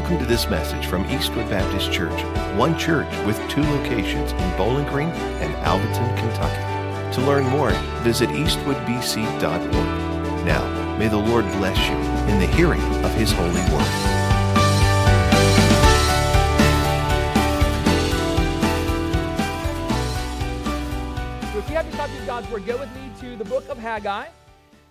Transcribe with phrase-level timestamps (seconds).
[0.00, 2.22] Welcome to this message from Eastwood Baptist Church,
[2.56, 7.14] one church with two locations in Bowling Green and Alvaton, Kentucky.
[7.16, 7.72] To learn more,
[8.02, 10.46] visit eastwoodbc.org.
[10.46, 11.96] Now, may the Lord bless you
[12.32, 13.84] in the hearing of His holy word.
[21.52, 23.68] So If you have your copy of God's Word, go with me to the book
[23.68, 24.28] of Haggai.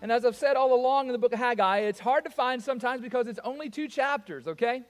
[0.03, 2.61] And as I've said all along in the book of Haggai, it's hard to find
[2.61, 4.83] sometimes because it's only two chapters, okay?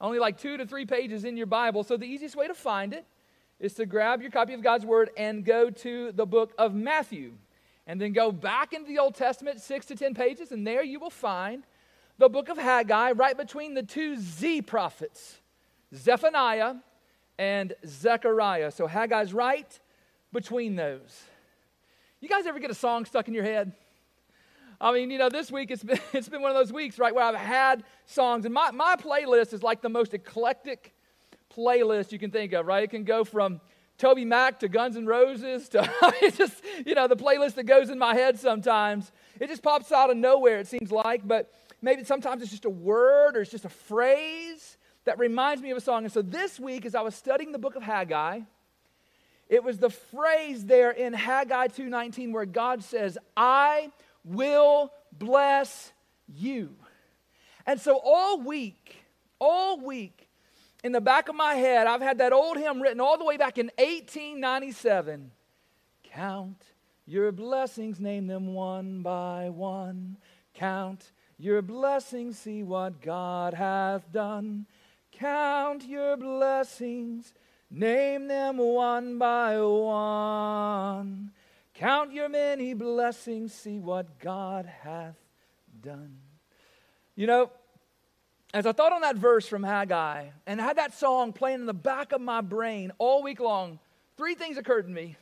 [0.00, 1.82] Only like two to three pages in your Bible.
[1.82, 3.04] So the easiest way to find it
[3.58, 7.32] is to grab your copy of God's Word and go to the book of Matthew.
[7.86, 10.98] And then go back into the Old Testament, six to ten pages, and there you
[10.98, 11.62] will find
[12.18, 15.40] the book of Haggai right between the two Z prophets,
[15.94, 16.74] Zephaniah
[17.38, 18.72] and Zechariah.
[18.72, 19.78] So Haggai's right
[20.32, 21.22] between those.
[22.20, 23.72] You guys ever get a song stuck in your head?
[24.80, 27.14] I mean, you know, this week it's been, it's been one of those weeks, right,
[27.14, 28.44] where I've had songs.
[28.44, 30.94] And my, my playlist is like the most eclectic
[31.56, 32.84] playlist you can think of, right?
[32.84, 33.60] It can go from
[33.98, 35.90] Toby Mac to Guns N' Roses to,
[36.22, 39.10] it's just, you know, the playlist that goes in my head sometimes.
[39.40, 41.26] It just pops out of nowhere, it seems like.
[41.26, 45.70] But maybe sometimes it's just a word or it's just a phrase that reminds me
[45.70, 46.04] of a song.
[46.04, 48.40] And so this week, as I was studying the book of Haggai,
[49.48, 53.92] it was the phrase there in Haggai 2:19 where God says, "I
[54.26, 55.92] will bless
[56.26, 56.74] you.
[57.64, 58.96] And so all week,
[59.38, 60.28] all week,
[60.84, 63.36] in the back of my head, I've had that old hymn written all the way
[63.36, 65.30] back in 1897.
[66.04, 66.62] Count
[67.06, 70.16] your blessings, name them one by one.
[70.54, 74.66] Count your blessings, see what God hath done.
[75.12, 77.32] Count your blessings,
[77.70, 81.32] name them one by one.
[81.78, 85.16] Count your many blessings, see what God hath
[85.82, 86.16] done.
[87.14, 87.50] You know,
[88.54, 91.74] as I thought on that verse from Haggai and had that song playing in the
[91.74, 93.78] back of my brain all week long,
[94.16, 95.16] three things occurred to me.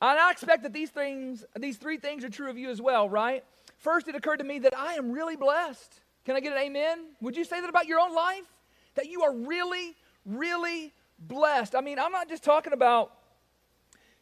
[0.00, 3.08] And I expect that these things, these three things are true of you as well,
[3.08, 3.44] right?
[3.76, 6.00] First, it occurred to me that I am really blessed.
[6.24, 6.98] Can I get an amen?
[7.20, 8.46] Would you say that about your own life?
[8.94, 9.94] That you are really,
[10.24, 11.74] really blessed.
[11.74, 13.12] I mean, I'm not just talking about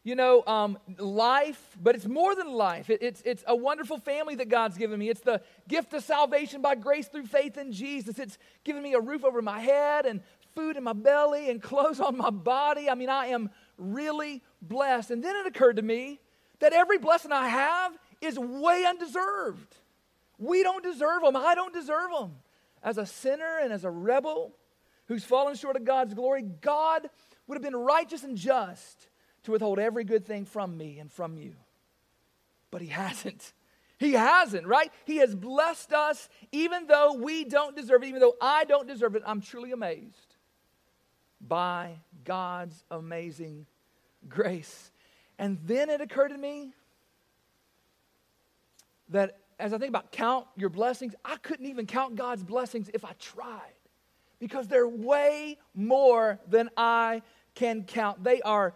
[0.05, 2.91] you know, um, life, but it's more than life.
[2.91, 5.09] It, it's, it's a wonderful family that God's given me.
[5.09, 8.19] It's the gift of salvation by grace through faith in Jesus.
[8.19, 10.21] It's given me a roof over my head and
[10.55, 12.91] food in my belly and clothes on my body.
[12.91, 13.49] I mean, I am
[13.79, 15.11] really blessed.
[15.11, 16.21] And then it occurred to me
[16.61, 19.75] that every blessing I have is way undeserved.
[20.37, 21.35] We don't deserve them.
[21.35, 22.37] I don't deserve them.
[22.83, 24.53] As a sinner and as a rebel
[25.07, 27.09] who's fallen short of God's glory, God
[27.47, 29.09] would have been righteous and just
[29.45, 31.55] to withhold every good thing from me and from you.
[32.71, 33.53] But He hasn't.
[33.99, 34.93] He hasn't, right?
[35.05, 39.15] He has blessed us even though we don't deserve it, even though I don't deserve
[39.15, 39.23] it.
[39.25, 40.35] I'm truly amazed
[41.41, 43.67] by God's amazing
[44.29, 44.91] grace.
[45.39, 46.73] And then it occurred to me
[49.11, 53.05] that as I think about count your blessings, I couldn't even count God's blessings if
[53.05, 53.61] I tried
[54.39, 57.23] because they're way more than I
[57.55, 58.25] can count.
[58.25, 58.75] They are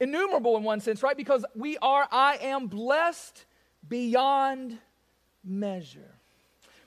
[0.00, 1.16] innumerable in one sense, right?
[1.16, 3.44] Because we are, I am blessed
[3.86, 4.78] beyond
[5.44, 6.14] measure.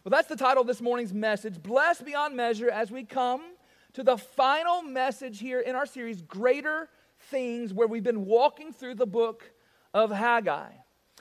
[0.03, 3.41] Well, that's the title of this morning's message Blessed Beyond Measure, as we come
[3.93, 6.89] to the final message here in our series, Greater
[7.29, 9.51] Things, where we've been walking through the book
[9.93, 10.71] of Haggai.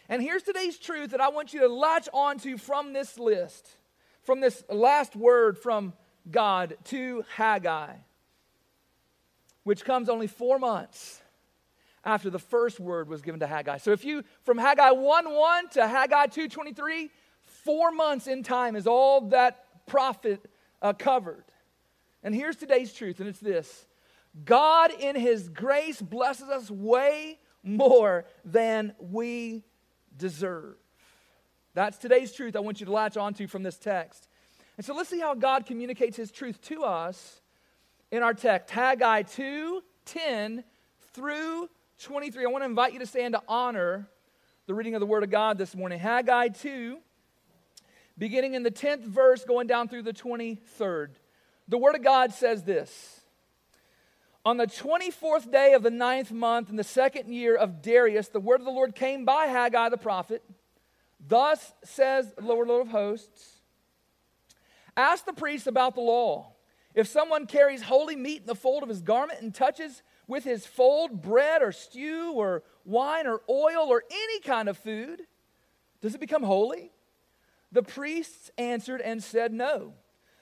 [0.09, 3.77] And here's today's truth that I want you to latch onto from this list,
[4.23, 5.93] from this last word from
[6.31, 7.95] God to Haggai,
[9.65, 11.20] which comes only four months
[12.05, 13.79] after the first word was given to Haggai.
[13.79, 17.11] So if you, from Haggai 1 1 to Haggai 2:23,
[17.43, 20.51] four months in time is all that prophet
[20.81, 21.45] uh, covered.
[22.23, 23.87] And here's today's truth, and it's this
[24.45, 29.65] God, in His grace, blesses us way more than we
[30.17, 30.77] deserve.
[31.75, 34.29] That's today's truth I want you to latch onto from this text.
[34.77, 37.41] And so let's see how God communicates His truth to us
[38.11, 40.65] in our text Haggai 2:10
[41.13, 41.69] through
[42.01, 42.45] 23.
[42.45, 44.09] I want to invite you to stand to honor
[44.67, 45.99] the reading of the Word of God this morning.
[45.99, 46.97] Haggai 2,
[48.17, 51.11] beginning in the 10th verse, going down through the 23rd.
[51.69, 53.21] The Word of God says this
[54.47, 58.41] On the 24th day of the ninth month in the second year of Darius, the
[58.41, 60.43] word of the Lord came by Haggai the prophet.
[61.29, 63.61] Thus says the Lord, Lord of hosts
[64.97, 66.53] Ask the priests about the law.
[66.95, 70.65] If someone carries holy meat in the fold of his garment and touches with his
[70.65, 75.23] fold bread or stew or wine or oil or any kind of food?
[76.01, 76.93] Does it become holy?
[77.73, 79.95] The priests answered and said, No.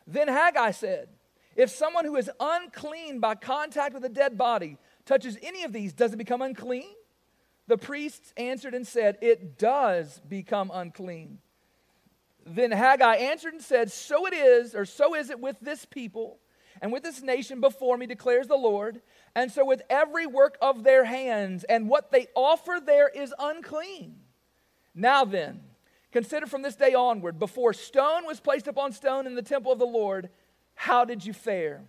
[0.06, 1.08] Then Haggai said,
[1.56, 4.76] If someone who is unclean by contact with a dead body
[5.06, 6.94] touches any of these, does it become unclean?
[7.66, 11.38] The priests answered and said, It does become unclean.
[12.46, 16.40] Then Haggai answered and said, So it is, or so is it with this people
[16.80, 19.00] and with this nation before me, declares the Lord.
[19.34, 24.16] And so with every work of their hands, and what they offer there is unclean.
[24.94, 25.60] Now then,
[26.12, 29.78] consider from this day onward, before stone was placed upon stone in the temple of
[29.78, 30.30] the Lord,
[30.74, 31.84] how did you fare?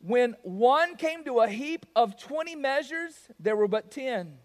[0.00, 4.36] When one came to a heap of 20 measures, there were but 10.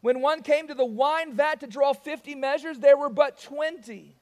[0.00, 4.16] When one came to the wine vat to draw 50 measures, there were but 20.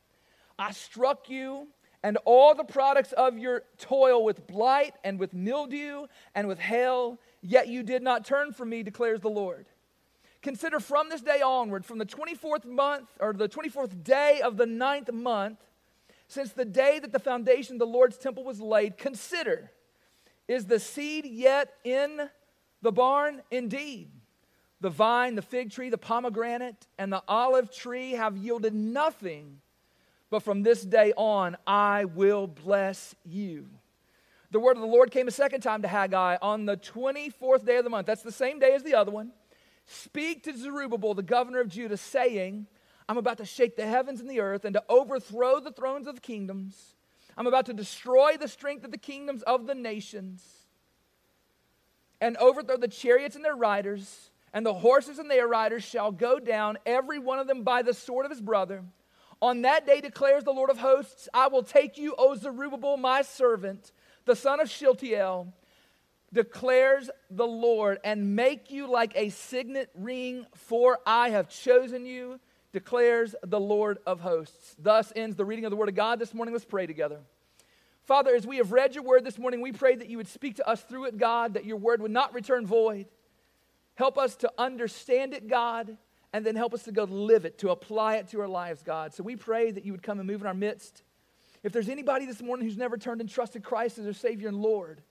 [0.58, 1.68] I struck you
[2.02, 7.18] and all the products of your toil with blight and with mildew and with hail,
[7.42, 9.66] yet you did not turn from me, declares the Lord.
[10.42, 14.66] Consider from this day onward, from the 24th month or the 24th day of the
[14.66, 15.58] ninth month,
[16.28, 19.72] since the day that the foundation of the Lord's temple was laid, consider
[20.46, 22.30] is the seed yet in
[22.80, 23.42] the barn?
[23.50, 24.10] Indeed.
[24.80, 29.60] The vine, the fig tree, the pomegranate, and the olive tree have yielded nothing,
[30.30, 33.68] but from this day on I will bless you.
[34.50, 37.76] The word of the Lord came a second time to Haggai on the 24th day
[37.76, 38.06] of the month.
[38.06, 39.32] That's the same day as the other one.
[39.84, 42.66] Speak to Zerubbabel, the governor of Judah, saying,
[43.08, 46.14] I'm about to shake the heavens and the earth and to overthrow the thrones of
[46.14, 46.94] the kingdoms.
[47.36, 50.44] I'm about to destroy the strength of the kingdoms of the nations
[52.20, 56.38] and overthrow the chariots and their riders and the horses and their riders shall go
[56.38, 58.82] down, every one of them by the sword of his brother.
[59.40, 63.22] On that day declares the Lord of hosts, I will take you, O Zerubbabel, my
[63.22, 63.92] servant,
[64.24, 65.52] the son of Shealtiel,
[66.32, 72.40] declares the Lord, and make you like a signet ring, for I have chosen you,
[72.72, 74.76] declares the Lord of hosts.
[74.78, 76.52] Thus ends the reading of the word of God this morning.
[76.52, 77.20] Let's pray together.
[78.04, 80.56] Father, as we have read your word this morning, we pray that you would speak
[80.56, 83.06] to us through it, God, that your word would not return void.
[83.94, 85.96] Help us to understand it, God,
[86.32, 89.14] and then help us to go live it, to apply it to our lives, God.
[89.14, 91.02] So we pray that you would come and move in our midst.
[91.62, 94.60] If there's anybody this morning who's never turned and trusted Christ as their Savior and
[94.60, 95.02] Lord,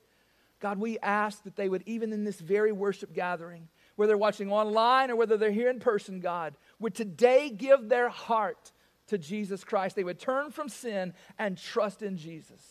[0.60, 4.52] God, we ask that they would, even in this very worship gathering, whether they're watching
[4.52, 8.72] online or whether they're here in person, God, would today give their heart
[9.08, 9.96] to Jesus Christ.
[9.96, 12.62] They would turn from sin and trust in Jesus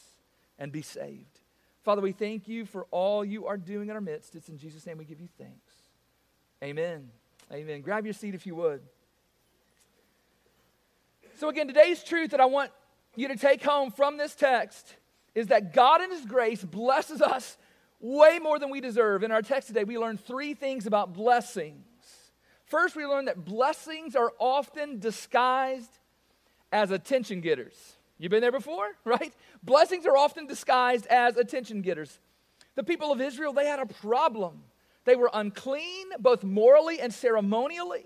[0.58, 1.40] and be saved.
[1.82, 4.34] Father, we thank you for all you are doing in our midst.
[4.34, 5.72] It's in Jesus' name we give you thanks.
[6.62, 7.10] Amen.
[7.52, 7.80] Amen.
[7.80, 8.80] Grab your seat if you would.
[11.38, 12.70] So, again, today's truth that I want
[13.14, 14.96] you to take home from this text
[15.34, 17.56] is that God in His grace blesses us
[18.00, 19.22] way more than we deserve.
[19.22, 21.84] In our text today, we learn three things about blessings.
[22.64, 25.98] First, we learn that blessings are often disguised
[26.72, 27.96] as attention getters.
[28.18, 29.32] You've been there before, right?
[29.62, 32.18] Blessings are often disguised as attention getters.
[32.74, 34.62] The people of Israel, they had a problem
[35.06, 38.04] they were unclean, both morally and ceremonially.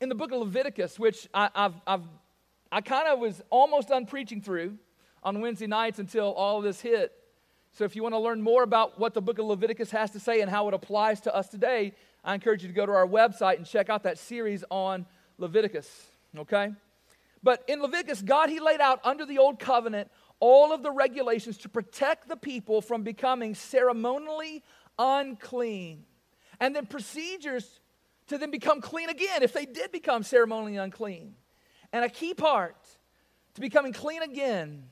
[0.00, 2.02] In the book of Leviticus, which I, I've, I've,
[2.70, 4.76] I kind of was almost done preaching through
[5.22, 7.12] on Wednesday nights until all of this hit.
[7.72, 10.20] So if you want to learn more about what the book of Leviticus has to
[10.20, 11.94] say and how it applies to us today,
[12.24, 15.06] I encourage you to go to our website and check out that series on
[15.38, 15.88] Leviticus,
[16.36, 16.72] okay?
[17.44, 20.10] But in Leviticus, God, He laid out under the old covenant
[20.40, 24.64] all of the regulations to protect the people from becoming ceremonially
[24.98, 26.04] unclean.
[26.60, 27.80] And then procedures
[28.28, 31.34] to then become clean again if they did become ceremonially unclean.
[31.92, 32.76] And a key part
[33.54, 34.84] to becoming clean again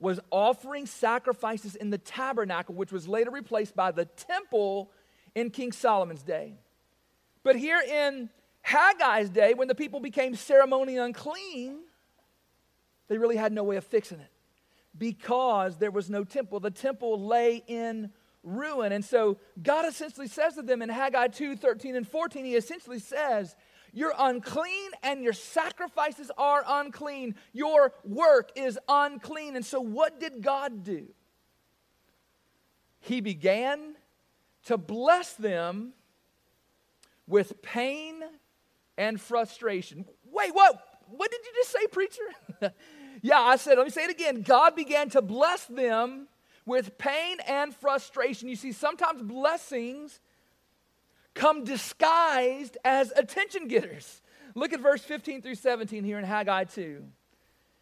[0.00, 4.90] was offering sacrifices in the tabernacle, which was later replaced by the temple
[5.34, 6.54] in King Solomon's day.
[7.44, 8.28] But here in
[8.66, 11.78] Haggai's day, when the people became ceremonially unclean,
[13.08, 14.30] they really had no way of fixing it
[14.96, 16.60] because there was no temple.
[16.60, 18.10] The temple lay in
[18.42, 18.92] ruin.
[18.92, 22.98] And so God essentially says to them in Haggai 2 13 and 14, He essentially
[22.98, 23.56] says,
[23.92, 27.34] You're unclean and your sacrifices are unclean.
[27.52, 29.56] Your work is unclean.
[29.56, 31.08] And so what did God do?
[33.00, 33.96] He began
[34.66, 35.92] to bless them
[37.26, 38.22] with pain
[38.96, 40.04] and frustration.
[40.30, 40.80] Wait, what?
[41.08, 42.72] What did you just say, preacher?
[43.22, 44.42] yeah, I said, let me say it again.
[44.42, 46.28] God began to bless them
[46.64, 48.48] with pain and frustration.
[48.48, 50.20] You see, sometimes blessings
[51.34, 54.22] come disguised as attention getters.
[54.54, 57.04] Look at verse 15 through 17 here in Haggai 2.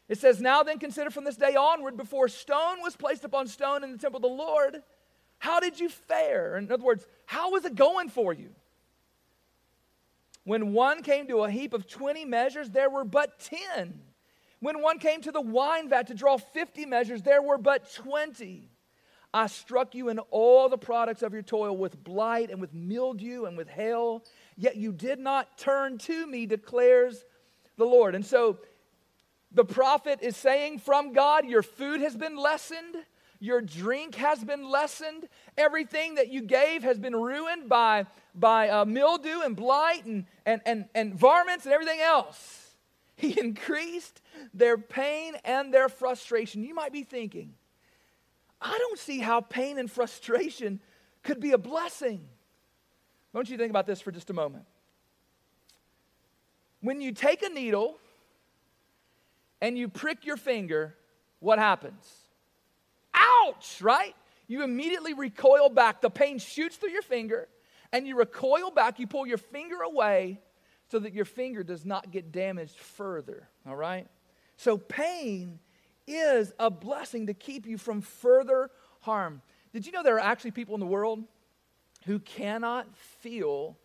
[0.08, 3.84] It says, Now then, consider from this day onward, before stone was placed upon stone
[3.84, 4.82] in the temple of the Lord,
[5.38, 6.56] how did you fare?
[6.56, 8.50] In other words, how was it going for you?
[10.44, 13.40] When one came to a heap of 20 measures, there were but
[13.74, 14.00] 10.
[14.60, 18.69] When one came to the wine vat to draw 50 measures, there were but 20.
[19.32, 23.44] I struck you in all the products of your toil with blight and with mildew
[23.44, 24.24] and with hail,
[24.56, 27.24] yet you did not turn to me, declares
[27.76, 28.14] the Lord.
[28.14, 28.58] And so
[29.52, 32.96] the prophet is saying from God, Your food has been lessened,
[33.38, 38.84] your drink has been lessened, everything that you gave has been ruined by, by uh,
[38.84, 42.74] mildew and blight and, and, and, and varmints and everything else.
[43.16, 44.20] He increased
[44.52, 46.64] their pain and their frustration.
[46.64, 47.54] You might be thinking,
[48.60, 50.80] I don't see how pain and frustration
[51.22, 52.20] could be a blessing.
[53.34, 54.64] Don't you think about this for just a moment?
[56.80, 57.98] When you take a needle
[59.60, 60.94] and you prick your finger,
[61.38, 62.04] what happens?
[63.14, 64.14] Ouch, right?
[64.46, 66.00] You immediately recoil back.
[66.00, 67.48] The pain shoots through your finger,
[67.92, 68.98] and you recoil back.
[68.98, 70.40] You pull your finger away,
[70.90, 74.08] so that your finger does not get damaged further, all right?
[74.56, 75.60] So, pain
[76.14, 79.42] is a blessing to keep you from further harm.
[79.72, 81.24] Did you know there are actually people in the world
[82.04, 83.76] who cannot feel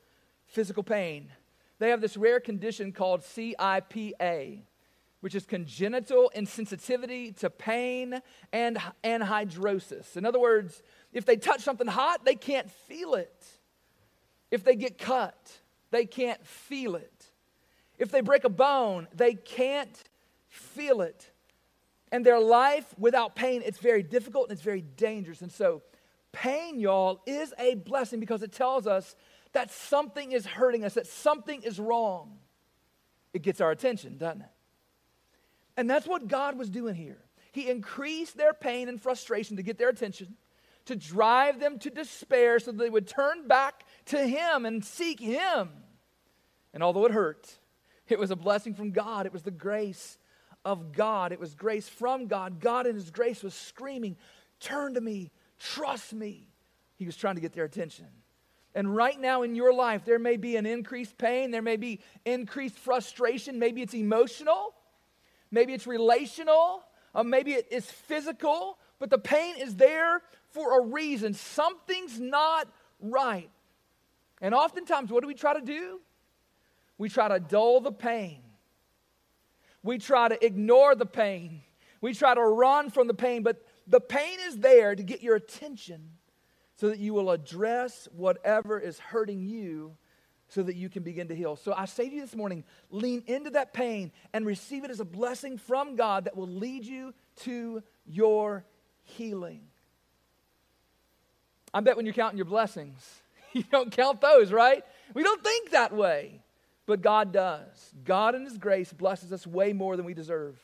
[0.47, 1.31] physical pain?
[1.79, 4.61] They have this rare condition called CIPA,
[5.19, 8.21] which is congenital insensitivity to pain
[8.53, 10.15] and anhidrosis.
[10.15, 10.81] In other words,
[11.13, 13.45] if they touch something hot, they can't feel it.
[14.51, 15.59] If they get cut,
[15.91, 17.31] they can't feel it.
[17.97, 20.03] If they break a bone, they can't
[20.47, 21.31] feel it.
[22.11, 25.41] And their life without pain, it's very difficult and it's very dangerous.
[25.41, 25.81] And so,
[26.31, 29.15] pain, y'all, is a blessing because it tells us
[29.53, 32.37] that something is hurting us, that something is wrong.
[33.33, 34.49] It gets our attention, doesn't it?
[35.77, 37.21] And that's what God was doing here.
[37.51, 40.35] He increased their pain and frustration to get their attention,
[40.85, 45.69] to drive them to despair so they would turn back to Him and seek Him.
[46.73, 47.49] And although it hurt,
[48.07, 49.25] it was a blessing from God.
[49.25, 50.17] It was the grace
[50.65, 51.31] of God.
[51.31, 52.59] It was grace from God.
[52.59, 54.17] God in His grace was screaming,
[54.59, 56.47] Turn to me, trust me.
[56.95, 58.07] He was trying to get their attention.
[58.73, 62.01] And right now in your life, there may be an increased pain, there may be
[62.25, 63.59] increased frustration.
[63.59, 64.73] Maybe it's emotional,
[65.51, 70.85] maybe it's relational, uh, maybe it is physical, but the pain is there for a
[70.85, 71.33] reason.
[71.33, 72.67] Something's not
[72.99, 73.49] right.
[74.41, 76.01] And oftentimes, what do we try to do?
[76.97, 78.41] We try to dull the pain.
[79.85, 81.61] We try to ignore the pain.
[82.01, 85.35] We try to run from the pain, but the pain is there to get your
[85.35, 86.09] attention
[86.75, 89.95] so that you will address whatever is hurting you
[90.47, 91.55] so that you can begin to heal.
[91.55, 94.99] So I say to you this morning lean into that pain and receive it as
[95.01, 98.65] a blessing from God that will lead you to your
[99.03, 99.61] healing.
[101.71, 103.21] I bet when you're counting your blessings,
[103.53, 104.83] you don't count those, right?
[105.13, 106.41] We don't think that way.
[106.85, 107.93] But God does.
[108.03, 110.59] God, in His grace, blesses us way more than we deserve.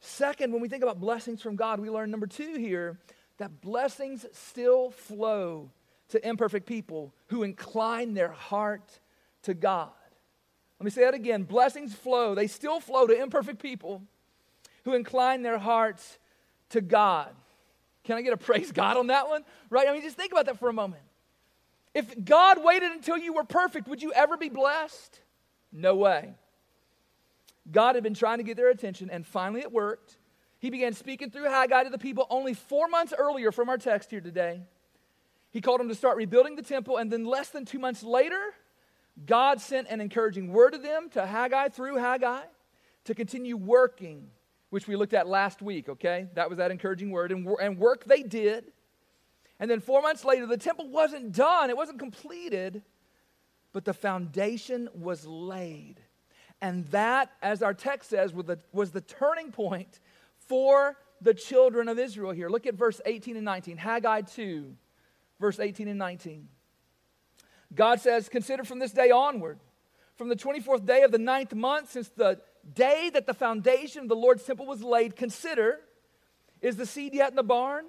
[0.00, 2.98] Second, when we think about blessings from God, we learn number two here
[3.38, 5.70] that blessings still flow
[6.08, 9.00] to imperfect people who incline their heart
[9.42, 9.90] to God.
[10.78, 11.44] Let me say that again.
[11.44, 14.02] Blessings flow, they still flow to imperfect people
[14.84, 16.18] who incline their hearts
[16.70, 17.30] to God.
[18.04, 19.44] Can I get a praise God on that one?
[19.70, 19.88] Right?
[19.88, 21.02] I mean, just think about that for a moment.
[21.94, 25.20] If God waited until you were perfect, would you ever be blessed?
[25.72, 26.34] No way.
[27.70, 30.16] God had been trying to get their attention, and finally it worked.
[30.58, 34.10] He began speaking through Haggai to the people only four months earlier from our text
[34.10, 34.62] here today.
[35.50, 38.40] He called them to start rebuilding the temple, and then less than two months later,
[39.24, 42.42] God sent an encouraging word to them, to Haggai, through Haggai,
[43.04, 44.28] to continue working,
[44.70, 46.26] which we looked at last week, okay?
[46.34, 47.32] That was that encouraging word.
[47.32, 48.72] And, and work they did.
[49.58, 52.82] And then four months later, the temple wasn't done, it wasn't completed
[53.76, 55.96] but the foundation was laid.
[56.62, 60.00] And that, as our text says, was the, was the turning point
[60.38, 62.48] for the children of Israel here.
[62.48, 63.76] Look at verse 18 and 19.
[63.76, 64.74] Haggai 2,
[65.38, 66.48] verse 18 and 19.
[67.74, 69.58] God says, Consider from this day onward,
[70.16, 72.40] from the 24th day of the ninth month, since the
[72.72, 75.80] day that the foundation of the Lord's temple was laid, consider,
[76.62, 77.84] is the seed yet in the barn?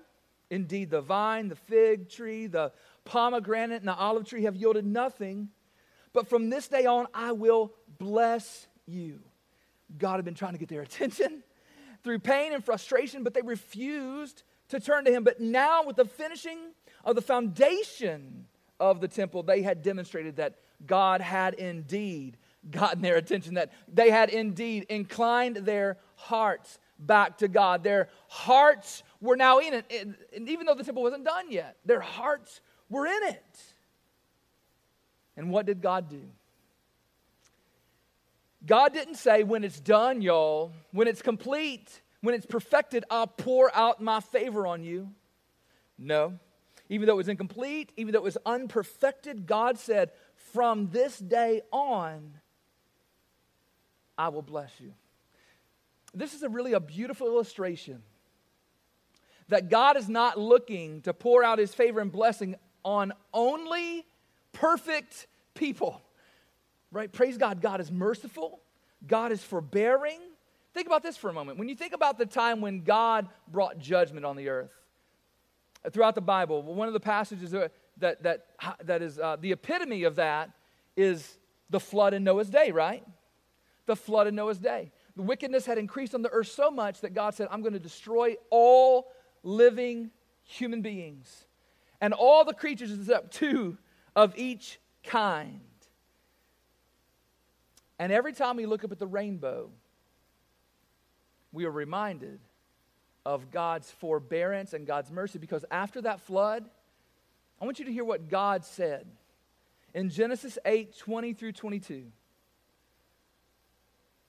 [0.49, 2.73] Indeed, the vine, the fig tree, the
[3.05, 5.47] pomegranate, and the olive tree have yielded nothing
[6.13, 9.19] but from this day on, I will bless you.
[9.97, 11.43] God had been trying to get their attention
[12.03, 15.23] through pain and frustration, but they refused to turn to Him.
[15.23, 16.59] But now, with the finishing
[17.03, 18.45] of the foundation
[18.79, 22.37] of the temple, they had demonstrated that God had indeed
[22.69, 27.83] gotten their attention, that they had indeed inclined their hearts back to God.
[27.83, 29.85] Their hearts were now in it.
[30.35, 33.61] And even though the temple wasn't done yet, their hearts were in it.
[35.37, 36.23] And what did God do?
[38.65, 43.73] God didn't say, when it's done, y'all, when it's complete, when it's perfected, I'll pour
[43.73, 45.11] out my favor on you.
[45.97, 46.39] No.
[46.89, 51.61] Even though it was incomplete, even though it was unperfected, God said, from this day
[51.71, 52.33] on,
[54.17, 54.93] I will bless you.
[56.13, 58.01] This is a really a beautiful illustration
[59.49, 64.05] that God is not looking to pour out his favor and blessing on only
[64.59, 66.01] perfect people.
[66.91, 67.11] Right?
[67.11, 67.61] Praise God.
[67.61, 68.59] God is merciful,
[69.05, 70.19] God is forbearing.
[70.73, 71.57] Think about this for a moment.
[71.57, 74.69] When you think about the time when God brought judgment on the earth,
[75.91, 77.71] throughout the Bible, one of the passages that,
[78.21, 78.45] that,
[78.83, 80.51] that is uh, the epitome of that
[80.95, 81.37] is
[81.71, 83.03] the flood in Noah's day, right?
[83.87, 84.91] The flood in Noah's day.
[85.15, 87.79] The wickedness had increased on the earth so much that God said, I'm going to
[87.79, 89.11] destroy all
[89.41, 90.11] living
[90.43, 91.45] human beings
[92.01, 93.77] and all the creatures except two
[94.17, 95.61] of each kind.
[97.99, 99.69] And every time we look up at the rainbow,
[101.53, 102.39] we are reminded
[103.25, 106.67] of God's forbearance and God's mercy because after that flood,
[107.61, 109.05] I want you to hear what God said
[109.93, 112.05] in Genesis 8 20 through 22.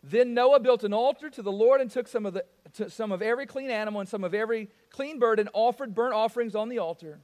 [0.02, 2.44] Then Noah built an altar to the Lord and took some of, the,
[2.90, 6.54] some of every clean animal and some of every clean bird and offered burnt offerings
[6.54, 7.20] on the altar.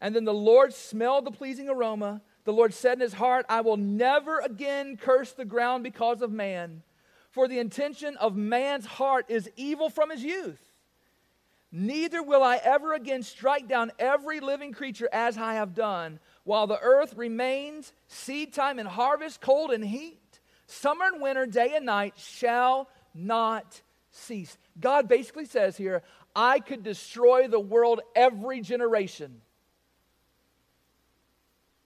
[0.00, 2.20] And then the Lord smelled the pleasing aroma.
[2.44, 6.30] The Lord said in his heart, I will never again curse the ground because of
[6.30, 6.82] man,
[7.30, 10.60] for the intention of man's heart is evil from his youth.
[11.72, 16.66] Neither will I ever again strike down every living creature as I have done, while
[16.66, 21.84] the earth remains, seed time and harvest, cold and heat, summer and winter, day and
[21.84, 24.56] night shall not cease.
[24.78, 26.02] God basically says here,
[26.34, 29.40] I could destroy the world every generation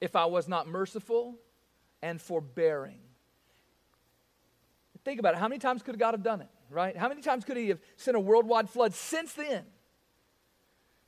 [0.00, 1.36] if I was not merciful
[2.02, 3.00] and forbearing.
[5.04, 5.38] Think about it.
[5.38, 6.96] How many times could God have done it, right?
[6.96, 9.64] How many times could He have sent a worldwide flood since then?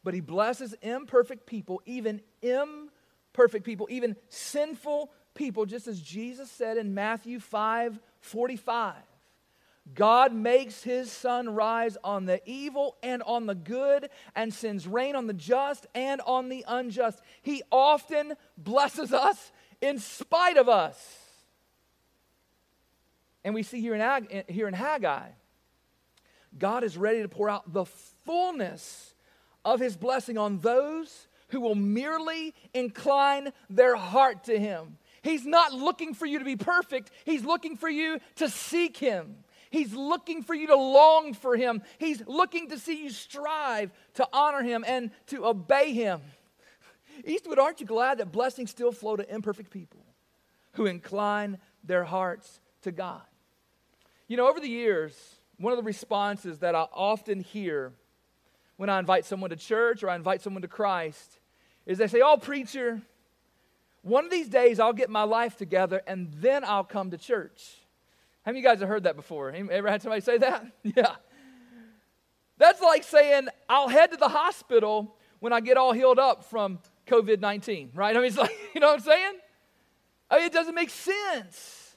[0.02, 6.76] But He blesses imperfect people, even imperfect people, even sinful people, just as Jesus said
[6.76, 8.94] in Matthew 5 45.
[9.94, 15.16] God makes his sun rise on the evil and on the good and sends rain
[15.16, 17.20] on the just and on the unjust.
[17.42, 21.18] He often blesses us in spite of us.
[23.44, 25.30] And we see here in, Ag- here in Haggai,
[26.56, 27.84] God is ready to pour out the
[28.24, 29.14] fullness
[29.64, 34.96] of his blessing on those who will merely incline their heart to him.
[35.22, 39.41] He's not looking for you to be perfect, he's looking for you to seek him.
[39.72, 41.82] He's looking for you to long for Him.
[41.98, 46.20] He's looking to see you strive to honor Him and to obey Him.
[47.24, 50.04] Eastwood, aren't you glad that blessings still flow to imperfect people
[50.72, 53.22] who incline their hearts to God?
[54.28, 57.92] You know, over the years, one of the responses that I often hear
[58.76, 61.38] when I invite someone to church or I invite someone to Christ
[61.86, 63.00] is they say, Oh, preacher,
[64.02, 67.78] one of these days I'll get my life together and then I'll come to church.
[68.44, 69.50] How many of you guys have heard that before?
[69.50, 70.66] Ever had somebody say that?
[70.82, 71.16] Yeah.
[72.58, 76.78] That's like saying, I'll head to the hospital when I get all healed up from
[77.06, 78.16] COVID 19, right?
[78.16, 79.34] I mean, it's like, you know what I'm saying?
[80.30, 81.96] I mean, it doesn't make sense.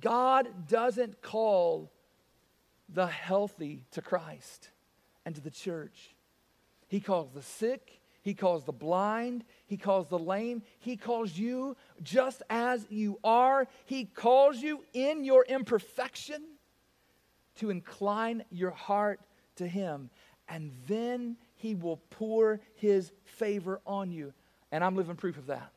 [0.00, 1.90] God doesn't call
[2.88, 4.70] the healthy to Christ
[5.24, 6.14] and to the church,
[6.88, 10.62] He calls the sick, He calls the blind, he calls the lame.
[10.80, 13.66] He calls you just as you are.
[13.86, 16.42] He calls you in your imperfection
[17.54, 19.20] to incline your heart
[19.56, 20.10] to Him.
[20.46, 24.34] And then He will pour His favor on you.
[24.70, 25.72] And I'm living proof of that.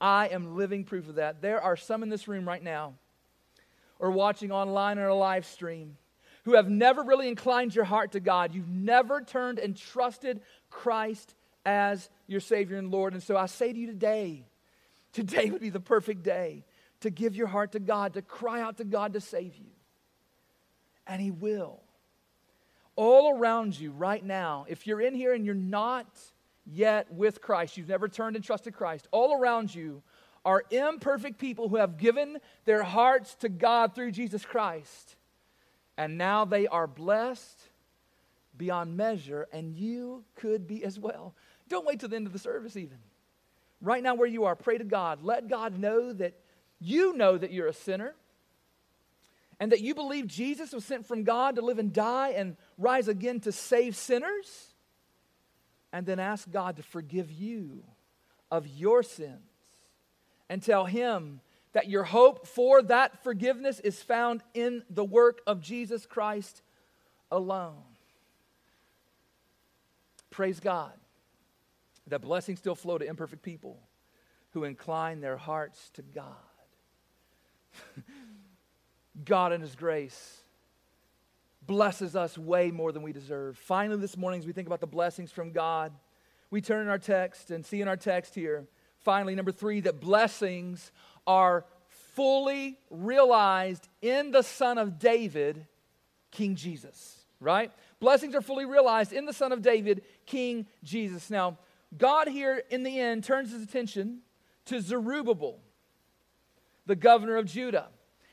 [0.00, 1.42] I am living proof of that.
[1.42, 2.94] There are some in this room right now
[3.98, 5.96] or watching online or a live stream
[6.44, 8.54] who have never really inclined your heart to God.
[8.54, 11.34] You've never turned and trusted Christ
[11.66, 13.12] as your Savior and Lord.
[13.12, 14.44] And so I say to you today,
[15.12, 16.64] today would be the perfect day
[17.00, 19.70] to give your heart to God, to cry out to God to save you.
[21.06, 21.80] And He will.
[22.94, 26.06] All around you right now, if you're in here and you're not
[26.66, 30.02] yet with Christ, you've never turned and trusted Christ, all around you
[30.44, 35.16] are imperfect people who have given their hearts to God through Jesus Christ.
[35.96, 37.58] And now they are blessed
[38.56, 41.34] beyond measure, and you could be as well.
[41.70, 42.98] Don't wait till the end of the service, even.
[43.80, 45.22] Right now, where you are, pray to God.
[45.22, 46.34] Let God know that
[46.80, 48.14] you know that you're a sinner
[49.58, 53.08] and that you believe Jesus was sent from God to live and die and rise
[53.08, 54.74] again to save sinners.
[55.92, 57.82] And then ask God to forgive you
[58.50, 59.40] of your sins
[60.48, 61.40] and tell Him
[61.72, 66.62] that your hope for that forgiveness is found in the work of Jesus Christ
[67.30, 67.82] alone.
[70.30, 70.92] Praise God
[72.10, 73.78] that blessings still flow to imperfect people
[74.50, 76.24] who incline their hearts to God.
[79.24, 80.42] God, in His grace,
[81.66, 83.56] blesses us way more than we deserve.
[83.56, 85.92] Finally, this morning, as we think about the blessings from God,
[86.50, 88.66] we turn in our text and see in our text here,
[88.98, 90.90] finally, number three, that blessings
[91.26, 91.64] are
[92.14, 95.66] fully realized in the Son of David,
[96.32, 97.70] King Jesus, right?
[98.00, 101.30] Blessings are fully realized in the Son of David, King Jesus.
[101.30, 101.58] Now,
[101.96, 104.20] God here in the end turns his attention
[104.66, 105.60] to Zerubbabel,
[106.86, 107.88] the governor of Judah.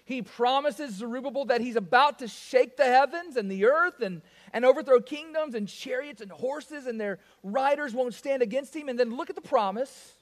[0.05, 4.21] He promises Zerubbabel that he's about to shake the heavens and the earth and,
[4.53, 8.87] and overthrow kingdoms and chariots and horses, and their riders won't stand against him.
[8.87, 10.13] And then look at the promise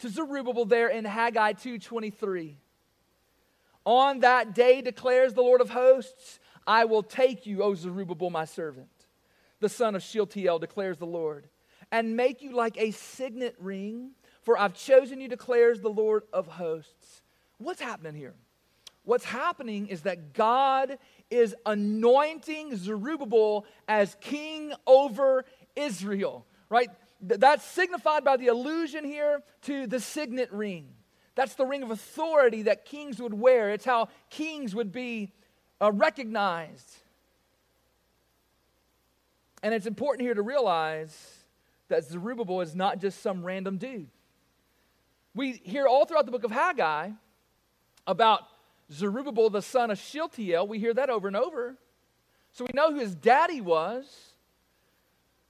[0.00, 2.56] to Zerubbabel there in Haggai 2:23.
[3.86, 8.44] On that day declares the Lord of hosts, I will take you, O Zerubbabel, my
[8.44, 8.90] servant,
[9.60, 11.48] the son of Shealtiel, declares the Lord,
[11.92, 14.10] and make you like a signet ring,
[14.42, 17.22] for I've chosen you, declares the Lord of hosts.
[17.58, 18.34] What's happening here?
[19.04, 20.98] What's happening is that God
[21.30, 25.44] is anointing Zerubbabel as king over
[25.76, 26.88] Israel, right?
[27.20, 30.88] That's signified by the allusion here to the signet ring.
[31.36, 33.70] That's the ring of authority that kings would wear.
[33.70, 35.32] It's how kings would be
[35.80, 36.96] uh, recognized.
[39.62, 41.14] And it's important here to realize
[41.88, 44.08] that Zerubbabel is not just some random dude.
[45.34, 47.10] We hear all throughout the book of Haggai
[48.06, 48.42] about
[48.92, 50.66] Zerubbabel, the son of Shealtiel.
[50.66, 51.76] We hear that over and over.
[52.52, 54.06] So we know who his daddy was.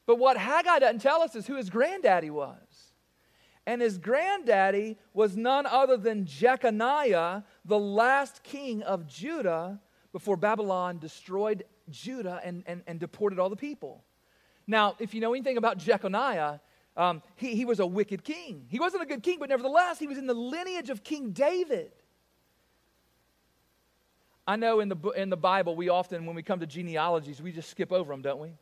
[0.06, 2.56] But what Haggai doesn't tell us is who his granddaddy was.
[3.66, 9.80] And his granddaddy was none other than Jeconiah, the last king of Judah,
[10.12, 14.05] before Babylon destroyed Judah and, and, and deported all the people.
[14.66, 16.60] Now, if you know anything about Jeconiah,
[16.96, 18.66] um, he, he was a wicked king.
[18.68, 21.92] He wasn't a good king, but nevertheless, he was in the lineage of King David.
[24.46, 27.52] I know in the, in the Bible, we often, when we come to genealogies, we
[27.52, 28.52] just skip over them, don't we?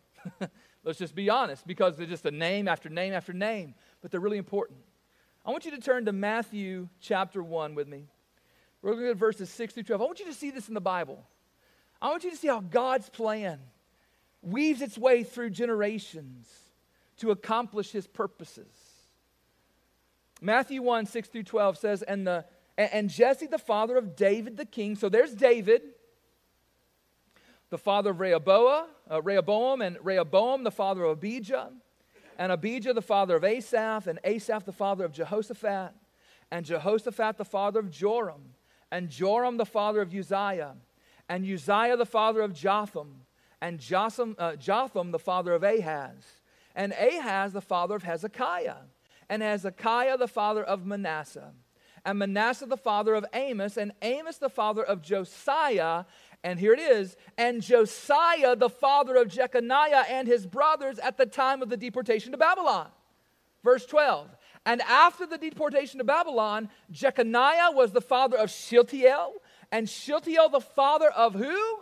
[0.84, 4.20] Let's just be honest, because they're just a name after name after name, but they're
[4.20, 4.78] really important.
[5.44, 8.06] I want you to turn to Matthew chapter 1 with me.
[8.80, 10.00] We're looking at verses 6 through 12.
[10.00, 11.26] I want you to see this in the Bible.
[12.00, 13.60] I want you to see how God's plan
[14.46, 16.48] weaves its way through generations
[17.18, 18.66] to accomplish his purposes.
[20.40, 22.44] Matthew 1 6 through 12 says, And, the,
[22.76, 25.82] and Jesse, the father of David the king, so there's David,
[27.70, 31.70] the father of Rehoboam, uh, Rehoboam, and Rehoboam, the father of Abijah,
[32.38, 35.92] and Abijah, the father of Asaph, and Asaph, the father of Jehoshaphat,
[36.50, 38.54] and Jehoshaphat, the father of Joram,
[38.90, 40.74] and Joram, the father of Uzziah
[41.28, 43.22] and Uzziah the father of Jotham,
[43.64, 46.42] and Jotham, uh, Jotham the father of Ahaz,
[46.74, 48.76] and Ahaz the father of Hezekiah,
[49.30, 51.54] and Hezekiah the father of Manasseh,
[52.04, 56.04] and Manasseh the father of Amos, and Amos the father of Josiah,
[56.42, 61.24] and here it is, and Josiah the father of Jeconiah and his brothers at the
[61.24, 62.88] time of the deportation to Babylon.
[63.62, 64.28] Verse 12.
[64.66, 69.32] And after the deportation to Babylon, Jeconiah was the father of Shealtiel,
[69.72, 71.78] and Shealtiel, the father of who?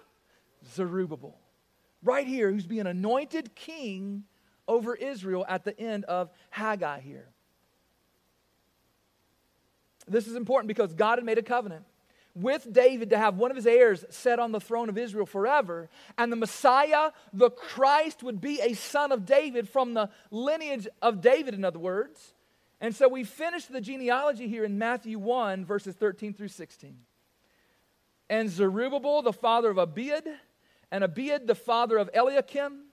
[0.65, 1.42] Zerubbabel.
[2.03, 4.25] Right here, who's being anointed king
[4.67, 7.29] over Israel at the end of Haggai here.
[10.09, 11.85] This is important because God had made a covenant
[12.35, 15.89] with David to have one of his heirs set on the throne of Israel forever.
[16.17, 21.21] And the Messiah, the Christ, would be a son of David from the lineage of
[21.21, 22.35] David, in other words.
[22.81, 26.97] And so we finish the genealogy here in Matthew 1, verses 13 through 16
[28.33, 30.27] and Zerubbabel the father of Abiud,
[30.93, 32.85] and Abiud the father of Eliakim,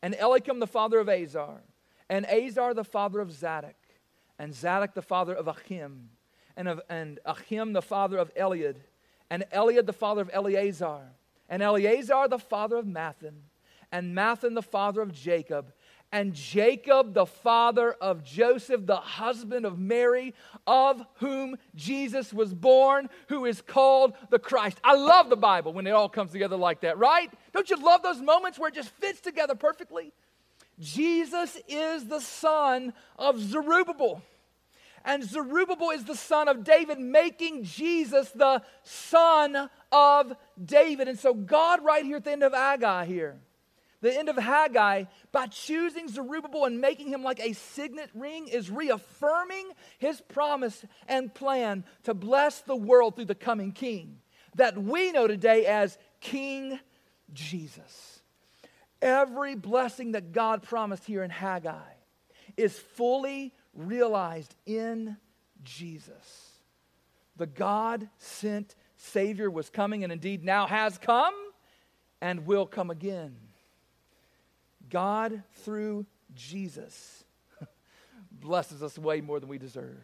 [0.00, 1.60] and Eliakim the father of Azor,
[2.08, 3.74] and Azor the father of Zadok,
[4.38, 6.08] and Zadok the father of Achim,
[6.56, 8.76] and, of, and Achim the father of Eliud,
[9.28, 11.00] and Eliud the father of Eleazar,
[11.48, 13.40] and Eleazar the father of Matthan,
[13.90, 15.72] and Matthan the father of Jacob,
[16.10, 20.34] and Jacob, the father of Joseph, the husband of Mary,
[20.66, 24.78] of whom Jesus was born, who is called the Christ.
[24.82, 27.30] I love the Bible when it all comes together like that, right?
[27.52, 30.12] Don't you love those moments where it just fits together perfectly?
[30.80, 34.22] Jesus is the son of Zerubbabel.
[35.04, 41.08] And Zerubbabel is the son of David, making Jesus the son of David.
[41.08, 43.40] And so, God, right here at the end of Haggai, here,
[44.00, 48.70] The end of Haggai, by choosing Zerubbabel and making him like a signet ring, is
[48.70, 54.18] reaffirming his promise and plan to bless the world through the coming king
[54.54, 56.78] that we know today as King
[57.32, 58.22] Jesus.
[59.00, 61.92] Every blessing that God promised here in Haggai
[62.56, 65.16] is fully realized in
[65.62, 66.52] Jesus.
[67.36, 71.34] The God sent Savior was coming and indeed now has come
[72.20, 73.36] and will come again.
[74.90, 77.24] God, through Jesus,
[78.32, 79.98] blesses us way more than we deserve.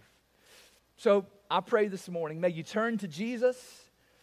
[0.96, 3.56] So I pray this morning, may you turn to Jesus.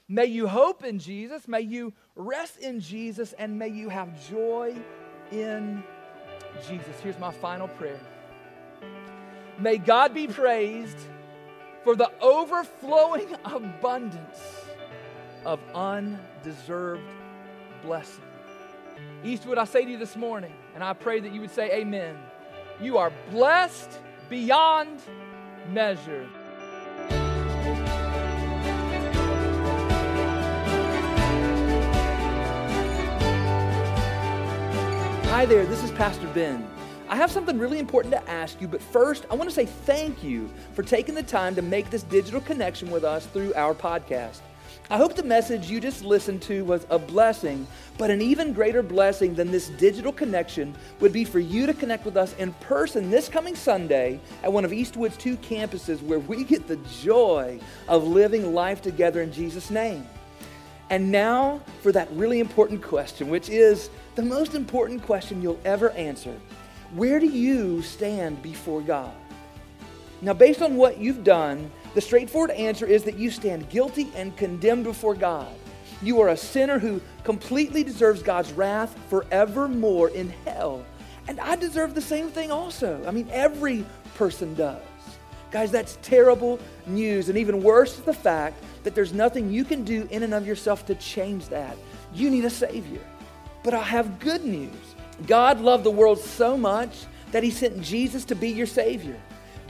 [0.08, 1.48] May you hope in Jesus.
[1.48, 3.34] May you rest in Jesus.
[3.34, 4.76] And may you have joy
[5.32, 5.84] in
[6.68, 7.00] Jesus.
[7.02, 8.00] Here's my final prayer.
[9.58, 10.98] May God be praised
[11.84, 14.42] for the overflowing abundance
[15.46, 17.02] of undeserved
[17.84, 18.24] blessing.
[19.24, 22.18] Eastwood, I say to you this morning, and I pray that you would say amen.
[22.80, 25.02] You are blessed beyond
[25.70, 26.28] measure.
[35.30, 36.68] Hi there, this is Pastor Ben.
[37.08, 40.24] I have something really important to ask you, but first, I want to say thank
[40.24, 44.40] you for taking the time to make this digital connection with us through our podcast.
[44.92, 47.66] I hope the message you just listened to was a blessing,
[47.98, 52.04] but an even greater blessing than this digital connection would be for you to connect
[52.04, 56.44] with us in person this coming Sunday at one of Eastwood's two campuses where we
[56.44, 60.06] get the joy of living life together in Jesus' name.
[60.90, 65.92] And now for that really important question, which is the most important question you'll ever
[65.92, 66.38] answer
[66.96, 69.14] Where do you stand before God?
[70.22, 74.36] Now, based on what you've done, the straightforward answer is that you stand guilty and
[74.38, 75.54] condemned before God.
[76.02, 80.86] You are a sinner who completely deserves God's wrath forevermore in hell.
[81.28, 83.04] And I deserve the same thing also.
[83.06, 84.82] I mean, every person does.
[85.52, 87.30] Guys, that's terrible news.
[87.30, 90.48] And even worse is the fact that there's nothing you can do in and of
[90.48, 91.78] yourself to change that.
[92.14, 93.02] You need a Savior.
[93.64, 94.74] But I have good news.
[95.28, 99.20] God loved the world so much that He sent Jesus to be your Savior.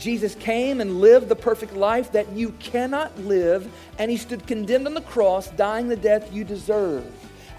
[0.01, 4.87] Jesus came and lived the perfect life that you cannot live, and he stood condemned
[4.87, 7.05] on the cross, dying the death you deserve.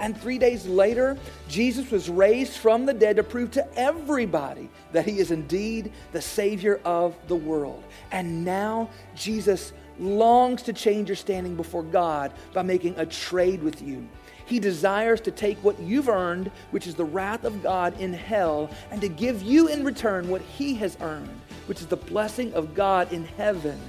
[0.01, 1.17] And three days later,
[1.49, 6.21] Jesus was raised from the dead to prove to everybody that he is indeed the
[6.21, 7.85] Savior of the world.
[8.11, 13.81] And now, Jesus longs to change your standing before God by making a trade with
[13.81, 14.09] you.
[14.47, 18.69] He desires to take what you've earned, which is the wrath of God in hell,
[18.91, 21.41] and to give you in return what he has earned,
[21.73, 23.81] which is the blessing of God in heaven.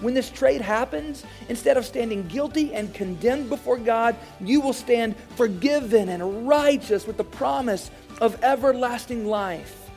[0.00, 5.14] When this trade happens, instead of standing guilty and condemned before God, you will stand
[5.36, 9.88] forgiven and righteous with the promise of everlasting life.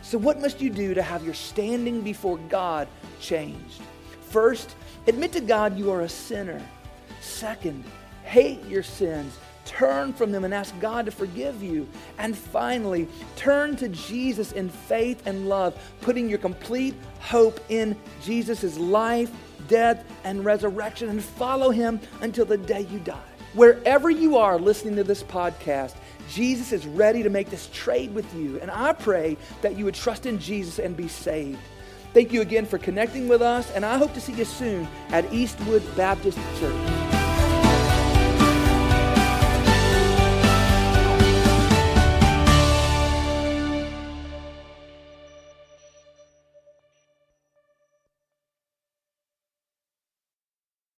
[0.00, 2.88] So, what must you do to have your standing before God
[3.20, 3.82] changed?
[4.30, 4.74] First,
[5.06, 6.66] admit to God you are a sinner.
[7.20, 7.84] Second,
[8.24, 9.36] hate your sins
[9.76, 11.86] Turn from them and ask God to forgive you.
[12.16, 18.78] And finally, turn to Jesus in faith and love, putting your complete hope in Jesus'
[18.78, 19.30] life,
[19.68, 23.20] death, and resurrection, and follow him until the day you die.
[23.52, 25.94] Wherever you are listening to this podcast,
[26.30, 28.58] Jesus is ready to make this trade with you.
[28.60, 31.60] And I pray that you would trust in Jesus and be saved.
[32.14, 35.30] Thank you again for connecting with us, and I hope to see you soon at
[35.34, 37.15] Eastwood Baptist Church.